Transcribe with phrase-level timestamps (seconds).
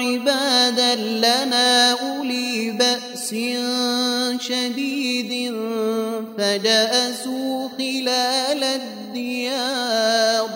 [0.00, 3.28] عبادا لنا أولي بأس
[4.42, 5.54] شديد
[6.38, 10.48] فجأسوا خلال الديار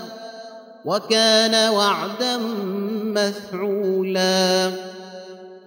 [0.84, 2.36] وكان وعدا
[3.16, 4.72] مفعولا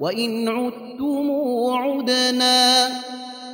[0.00, 1.30] وإن عدتم
[1.72, 2.88] عدنا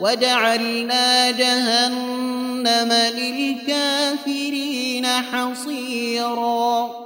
[0.01, 7.02] وجعلنا جهنم للكافرين حصيرا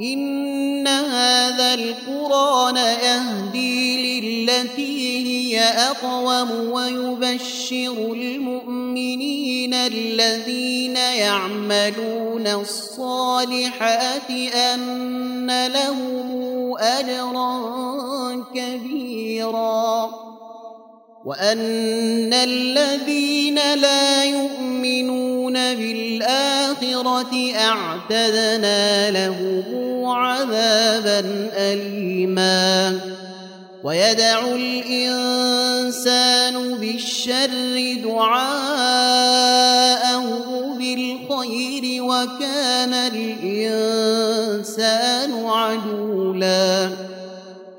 [0.00, 18.44] إن هذا القرآن يهدي للتي هي أقوم ويبشر المؤمنين الذين يعملون الصالحات أن لهم أجرا
[18.54, 20.10] كبيرا
[21.24, 25.25] وأن الذين لا يؤمنون
[26.86, 32.98] بالآخرة أعتدنا لهم عذابا أليما.
[33.84, 35.54] ويدعو الإنسان
[36.74, 38.66] بالشر دعاءه
[40.78, 44.26] بالخير وكان الإنسان
[45.46, 46.90] عجولا.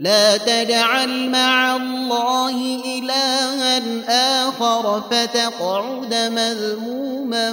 [0.00, 3.78] لا تجعل مع الله إلها
[4.48, 7.50] آخر فتقعد مذموما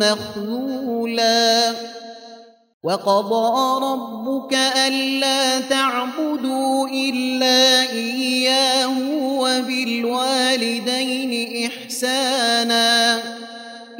[0.00, 1.72] مخذولا.
[2.82, 4.54] وقضى ربك
[4.86, 11.32] ألا تعبدوا إلا إياه وبالوالدين
[11.66, 13.18] إحسانا.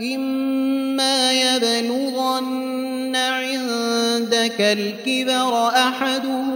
[0.01, 6.56] إما يبلغن عندك الكبر أحدهما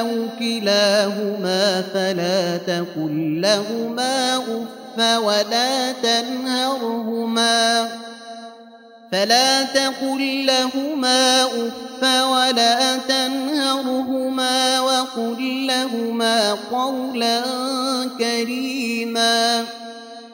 [0.00, 0.08] أو
[0.38, 7.88] كلاهما فلا تقل لهما أف ولا تنهرهما
[9.12, 17.42] فلا تقل لهما أف ولا تنهرهما وقل لهما قولا
[18.18, 19.64] كريما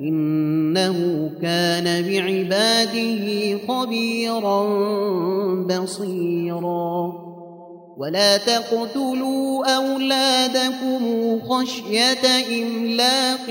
[0.00, 4.64] إنه كان بعباده خبيرا
[5.64, 7.12] بصيرا.
[7.96, 11.02] ولا تقتلوا أولادكم
[11.48, 12.26] خشية
[12.62, 13.50] إملاق.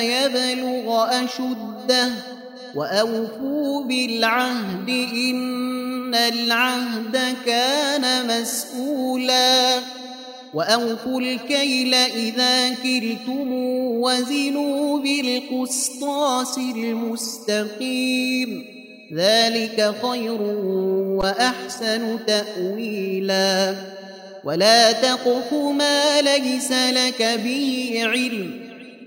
[0.00, 2.10] يبلغ أشده
[2.74, 9.78] وأوفوا بالعهد إن العهد كان مسؤولا
[10.54, 13.52] وأوفوا الكيل إذا كلتم
[14.02, 17.98] وزنوا بالقسطاس المستقيم
[19.14, 20.42] ذلك خير
[21.22, 23.74] وأحسن تأويلا
[24.44, 28.67] ولا تقف ما ليس لك به علم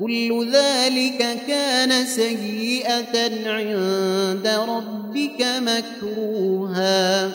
[0.00, 7.28] كل ذلك كان سيئة عند ربك مكروها.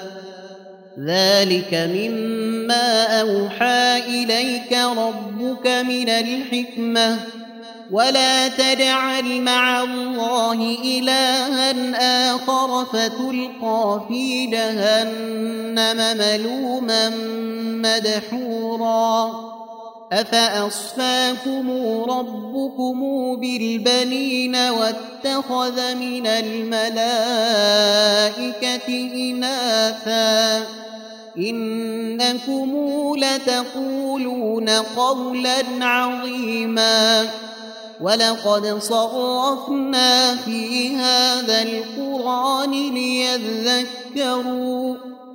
[1.00, 7.20] ذلك مما أوحى إليك ربك من الحكمة.
[7.92, 17.10] ولا تجعل مع الله إلها آخر فتلقى في جهنم ملوما
[17.84, 19.55] مدحورا.
[20.12, 21.72] أفأصفاكم
[22.10, 23.00] ربكم
[23.36, 27.56] بالبنين واتخذ من الملائكة
[29.14, 30.66] إناثا
[31.38, 32.72] إنكم
[33.18, 37.28] لتقولون قولا عظيما
[38.02, 43.96] ولقد صرفنا في هذا القرآن ليذكروا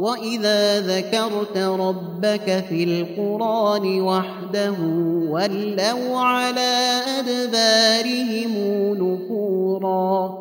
[0.00, 4.76] وإذا ذكرت ربك في القرآن وحده
[5.28, 8.54] ولوا على أدبارهم
[8.94, 10.38] نفورا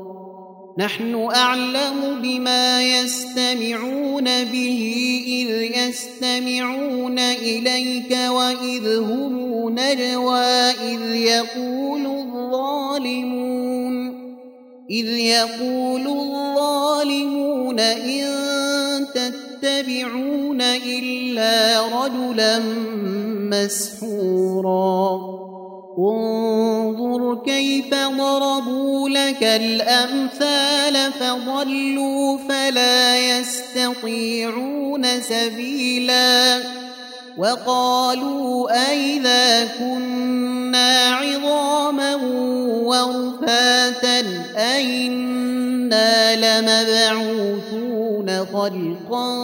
[0.78, 4.82] نحن أعلم بما يستمعون به
[5.28, 13.50] إذ يستمعون إليك وإذ هم نجوى إذ يقول الظالمون
[14.90, 18.30] إذ يقول الظالمون إن
[19.62, 22.60] تتبعون إلا رجلا
[23.52, 25.20] مسحورا.
[25.98, 36.62] انظر كيف ضربوا لك الأمثال فضلوا فلا يستطيعون سبيلا.
[37.40, 42.16] وقالوا أئذا كنا عظاما
[42.84, 44.20] ورفاتا
[44.58, 49.36] أئنا لمبعوثون خلقا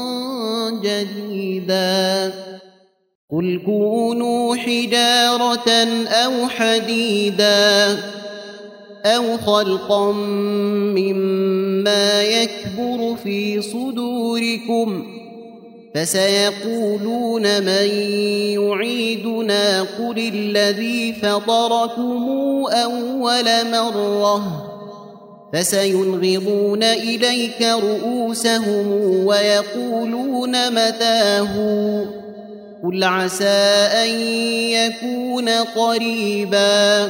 [0.83, 2.33] جديدا
[3.31, 5.69] قل كونوا حجارة
[6.07, 7.97] أو حديدا
[9.05, 10.11] أو خلقا
[10.91, 15.05] مما يكبر في صدوركم
[15.95, 17.87] فسيقولون من
[18.59, 22.27] يعيدنا قل الذي فطركم
[22.69, 24.71] أول مرة
[25.53, 28.87] فسينغضون إليك رؤوسهم
[29.25, 31.55] ويقولون متاه
[32.83, 34.09] قل عسى أن
[34.69, 37.09] يكون قريباً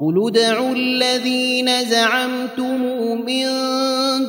[0.00, 2.82] قل ادعوا الذين زعمتم
[3.26, 3.46] من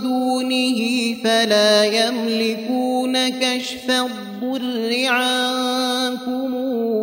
[0.01, 0.79] دونه
[1.23, 6.53] فلا يملكون كشف الضر عنكم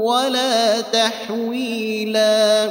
[0.03, 2.71] ولا تحويلا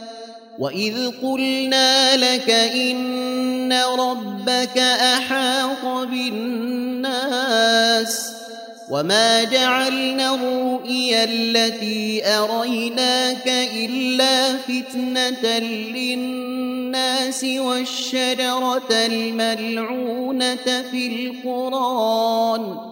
[0.61, 7.51] وإذ قلنا لك إن ربك أحاط بالناس
[8.89, 15.59] وما جعلنا الرؤيا التي أريناك إلا فتنة
[15.95, 22.91] للناس والشجرة الملعونة في القرآن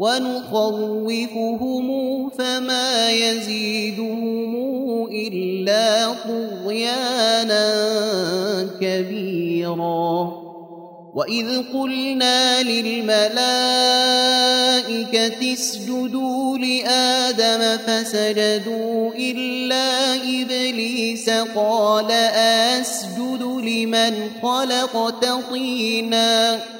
[0.00, 1.88] ونخوفهم
[2.30, 4.52] فما يزيدهم
[5.12, 7.64] إلا طغيانا
[8.80, 10.40] كبيرا.
[11.14, 13.52] وإذ قلنا للملائكة
[15.52, 22.10] اسجدوا لآدم فسجدوا إلا إبليس قال
[22.80, 26.79] أسجد لمن خلقت طيناً.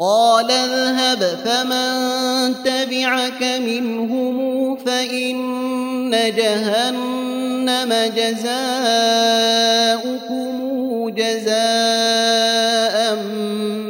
[0.00, 8.68] قال اذهب فمن تبعك منهم فإن جهنم جزاؤكم
[11.10, 12.98] جزاء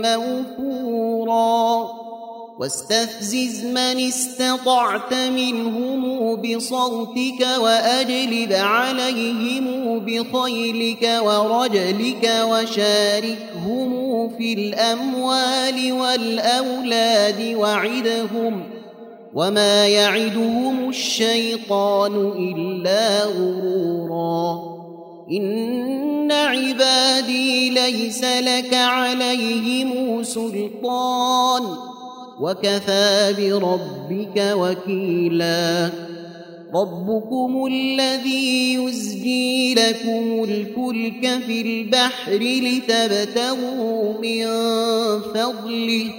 [0.05, 1.88] موفورا.
[2.59, 13.97] واستفزز من استطعت منهم بصوتك وأجلب عليهم بخيلك ورجلك وشاركهم
[14.38, 18.62] في الأموال والأولاد وعدهم
[19.34, 24.78] وما يعدهم الشيطان إلا غرورا.
[25.30, 31.62] إن عبادي ليس لك عليهم سلطان.
[32.40, 36.08] وكفى بربك وكيلا.
[36.74, 44.46] ربكم الذي يزجي لكم الفلك في البحر لتبتغوا من
[45.20, 46.11] فضله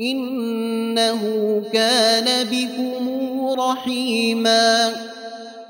[0.00, 1.22] إنه
[1.72, 3.08] كان بكم
[3.60, 4.92] رحيما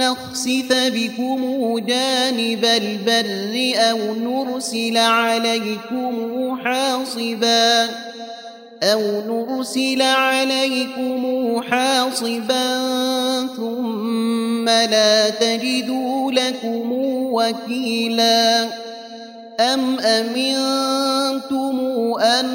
[0.00, 7.88] نخسف بكم جانب البر أو نرسل عليكم حاصبا
[8.82, 12.66] أو نرسل عليكم حاصبا
[13.56, 16.92] ثم لا تجدوا لكم
[17.32, 18.68] وكيلا
[19.60, 21.80] أم أمنتم
[22.20, 22.46] أن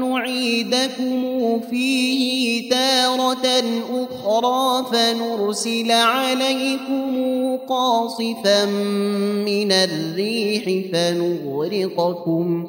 [0.00, 3.46] نعيدكم فيه تارة
[3.90, 7.16] أخرى فنرسل عليكم
[7.68, 8.64] قاصفا
[9.44, 12.68] من الريح فنغرقكم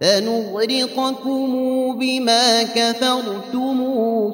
[0.00, 1.48] فنغرقكم
[1.98, 3.78] بما كفرتم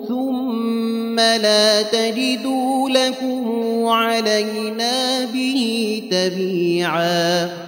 [0.09, 7.68] ثم لا تجدوا لكم علينا به تبيعاً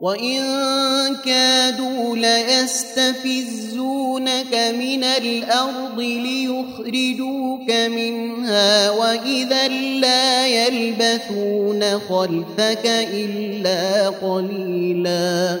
[0.00, 0.38] وإن
[1.24, 3.74] كادوا ليستفزونك
[4.54, 15.60] من الأرض ليخرجوك منها وإذا لا يلبثون خلفك إلا قليلا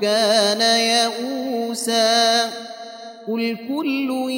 [0.00, 2.50] كان يئوسا
[3.28, 4.30] قل كل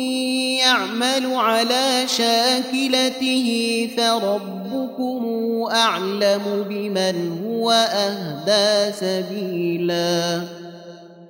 [0.60, 5.22] يعمل على شاكلته فربكم
[5.70, 10.40] أعلم بمن هو أهدى سبيلا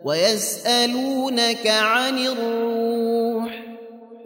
[0.05, 3.30] ويسألونك عن الروح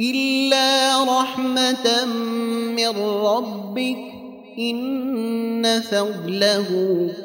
[0.00, 2.04] إلا رحمة
[2.76, 3.98] من ربك
[4.58, 6.68] إن فضله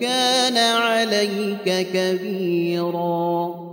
[0.01, 3.65] كان عليك كبيراً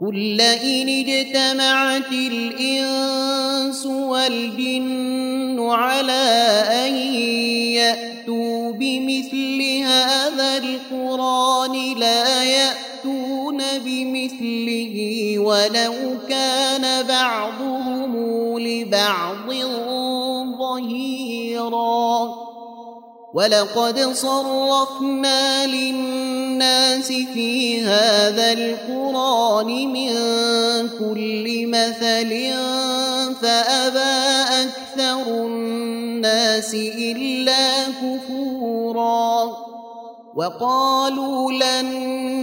[0.00, 6.12] قل لئن اجتمعت الإنس والجن على
[6.86, 6.94] أن
[7.72, 14.96] يأتوا بمثل هذا القرآن لا يأتون بمثله
[15.38, 15.94] ولو
[16.28, 17.65] كان بعضهم
[18.86, 19.52] لبعض
[20.58, 22.34] ظهيراً.
[23.34, 30.12] ولقد صرفنا للناس في هذا القرآن من
[30.98, 32.54] كل مثل
[33.42, 34.18] فأبى
[34.62, 39.56] أكثر الناس إلا كفورا.
[40.36, 41.86] وقالوا لن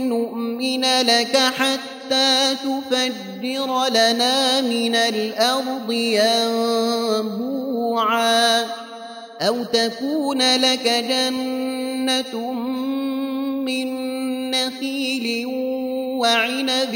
[0.10, 2.03] نؤمن لك حتى
[2.54, 5.92] تفجر لنا من الأرض
[7.22, 8.66] ينبوعا
[9.42, 12.52] أو تكون لك جنة
[13.66, 14.04] من
[14.52, 15.46] نخيل
[16.20, 16.96] وعنب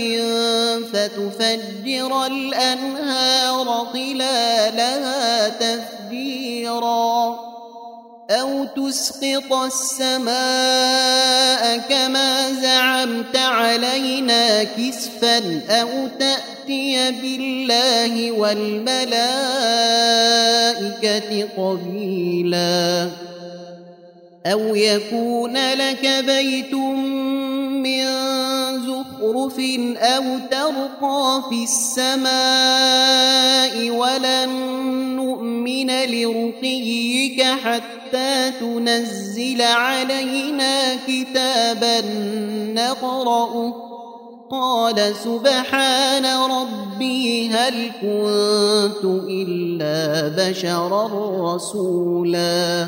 [0.94, 7.47] فتفجر الأنهار خلالها تفجيرا
[8.30, 10.38] أو تسقط السماء
[11.78, 19.08] كما زعمت علينا كسفا أو تأتي بالله والملائكة
[21.58, 23.10] قبيلا
[24.46, 28.08] أو يكون لك بيت من
[29.28, 29.60] زخرف
[29.98, 32.30] أو ترقى في السماء
[33.90, 34.50] ولن
[35.16, 42.02] نؤمن لرقيك حتى تنزل علينا كتابا
[42.74, 43.74] نقرأه
[44.52, 51.08] قال سبحان ربي هل كنت إلا بشرا
[51.56, 52.88] رسولا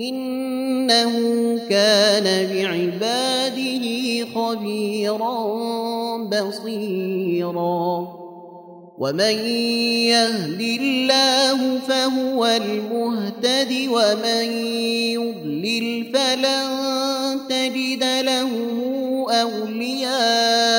[0.00, 1.12] إنه
[1.70, 3.86] كان بعباده
[4.34, 5.36] خبيرا
[6.16, 8.08] بصيرا.
[8.98, 9.38] ومن
[10.10, 14.46] يهد الله فهو المهتد ومن
[15.14, 16.68] يضلل فلن
[17.48, 18.50] تجد له
[19.30, 20.78] أولياء.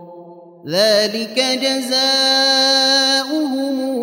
[0.67, 2.11] ذلك جزاؤهم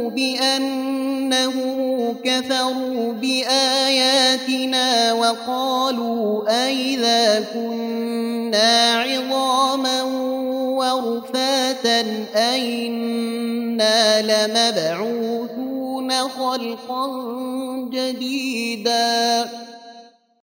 [0.09, 10.03] بانهم كفروا باياتنا وقالوا أئذا كنا عظاما
[10.79, 12.05] ورفاتا
[12.37, 17.07] أئنا لمبعوثون خلقا
[17.93, 19.49] جديدا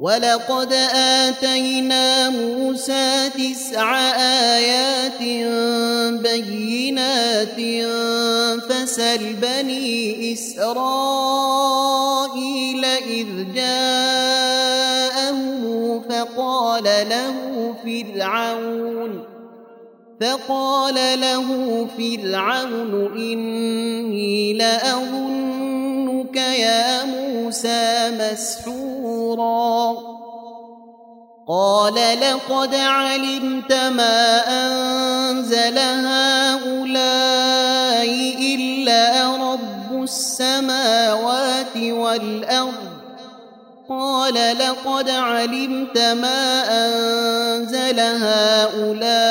[0.00, 4.00] ولقد آتينا موسى تسع
[4.56, 5.20] آيات
[6.22, 7.60] بينات
[8.70, 11.64] فسل بني إسرائيل
[12.84, 14.90] إذ جاءهم
[16.10, 19.24] فقال له فرعون
[20.20, 24.52] فقال له فرعون إني
[26.30, 29.96] لأظنك يا موسى مسحورا.
[31.48, 36.90] قال لقد علمت ما أنزل هؤلاء
[38.54, 42.90] إلا رب السماوات والأرض.
[43.88, 49.30] قال لقد علمت ما أنزل هؤلاء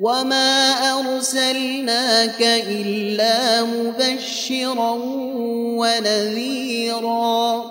[0.00, 4.90] وما أرسلناك إلا مبشرا
[5.78, 7.64] ونذيرا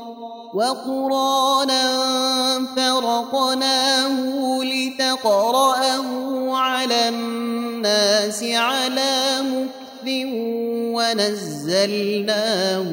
[0.53, 1.83] وقرانا
[2.75, 4.13] فرقناه
[4.63, 6.05] لتقرأه
[6.57, 10.07] على الناس على مكث
[10.95, 12.85] ونزلناه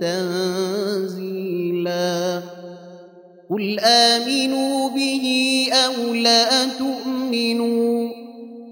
[0.00, 1.46] تنزيلا
[3.50, 5.26] قل آمنوا به
[5.72, 7.95] أو لا تؤمنوا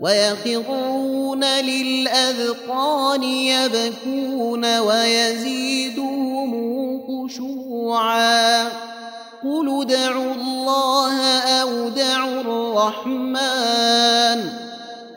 [0.00, 6.50] ويخرون للأذقان يبكون ويزيدهم
[7.06, 8.68] خشوعا.
[9.44, 14.48] قل ادعوا الله أو دعوا الرحمن.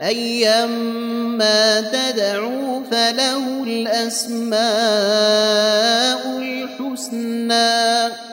[0.01, 4.61] أيما تدعوا فله الأسماء
[6.37, 8.32] الحسنى.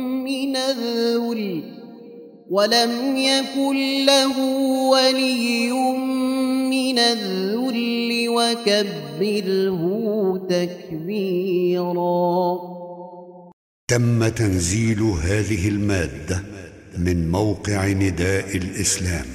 [0.31, 1.63] من الذل
[2.49, 4.39] ولم يكن له
[4.93, 5.71] ولي
[6.69, 9.81] من الذل وكبره
[10.49, 12.59] تكبيرا.
[13.87, 16.43] تم تنزيل هذه المادة
[16.97, 19.25] من موقع نداء الإسلام